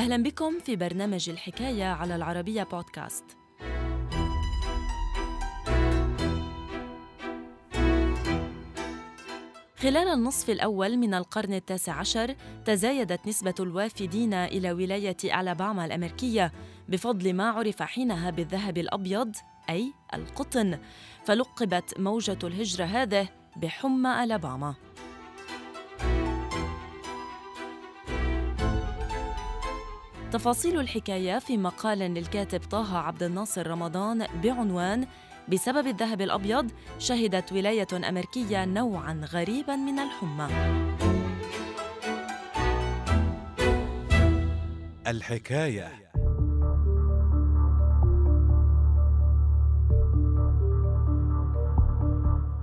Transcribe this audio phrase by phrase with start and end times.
[0.00, 3.24] أهلا بكم في برنامج الحكاية على العربية بودكاست.
[9.76, 12.34] خلال النصف الأول من القرن التاسع عشر
[12.64, 16.52] تزايدت نسبة الوافدين إلى ولاية ألاباما الأمريكية
[16.88, 19.36] بفضل ما عرف حينها بالذهب الأبيض
[19.70, 20.78] أي القطن.
[21.24, 24.74] فلقبت موجة الهجرة هذه بحمى ألاباما.
[30.32, 35.06] تفاصيل الحكاية في مقال للكاتب طه عبد الناصر رمضان بعنوان
[35.48, 40.48] بسبب الذهب الأبيض شهدت ولاية أمريكية نوعاً غريباً من الحمى.
[45.06, 46.10] الحكاية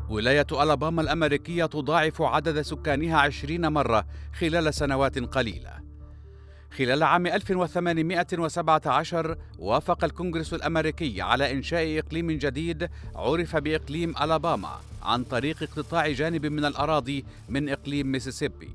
[0.10, 4.06] ولاية ألاباما الأمريكية تضاعف عدد سكانها عشرين مرة
[4.40, 5.87] خلال سنوات قليلة
[6.72, 15.64] خلال عام 1817 وافق الكونغرس الأمريكي على إنشاء إقليم جديد عرف بإقليم ألاباما عن طريق
[15.64, 18.70] اقتطاع جانب من الأراضي من إقليم ميسيسيبي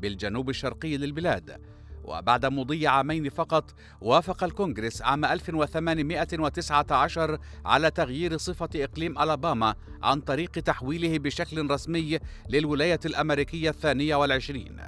[0.00, 1.60] بالجنوب الشرقي للبلاد.
[2.04, 10.50] وبعد مضي عامين فقط وافق الكونغرس عام 1819 على تغيير صفة إقليم ألاباما عن طريق
[10.50, 12.18] تحويله بشكل رسمي
[12.48, 14.80] للولاية الأمريكية الثانية والعشرين.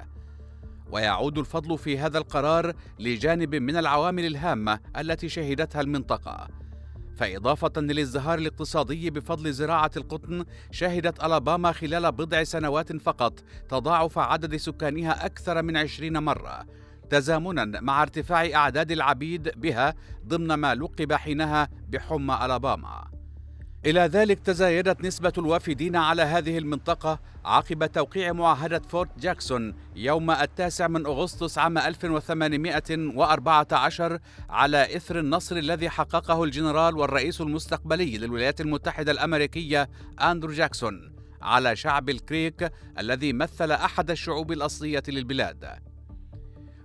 [0.91, 6.47] ويعود الفضل في هذا القرار لجانب من العوامل الهامة التي شهدتها المنطقة.
[7.17, 15.25] فإضافة للازدهار الاقتصادي بفضل زراعة القطن شهدت ألاباما خلال بضع سنوات فقط تضاعف عدد سكانها
[15.25, 16.65] أكثر من عشرين مرة
[17.09, 19.93] تزامنا مع ارتفاع أعداد العبيد بها
[20.27, 23.16] ضمن ما لقب حينها بحمى ألاباما.
[23.85, 30.87] إلى ذلك تزايدت نسبة الوافدين على هذه المنطقة عقب توقيع معاهدة فورت جاكسون يوم التاسع
[30.87, 39.89] من أغسطس عام 1814 على إثر النصر الذي حققه الجنرال والرئيس المستقبلي للولايات المتحدة الأمريكية
[40.21, 45.65] أندرو جاكسون على شعب الكريك الذي مثل أحد الشعوب الأصلية للبلاد.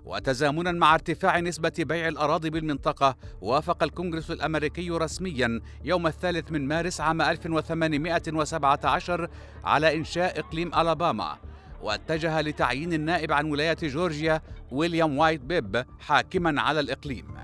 [0.04, 7.00] وتزامنا مع ارتفاع نسبة بيع الأراضي بالمنطقة وافق الكونغرس الأمريكي رسميا يوم الثالث من مارس
[7.00, 9.28] عام 1817
[9.64, 11.36] على إنشاء إقليم ألاباما.
[11.82, 17.34] واتجه لتعيين النائب عن ولاية جورجيا ويليام وايت بيب حاكما على الإقليم.